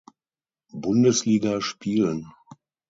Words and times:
Bundesliga 0.73 1.61
spielen. 1.61 2.25